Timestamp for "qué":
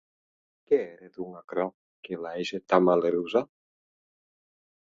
0.69-0.79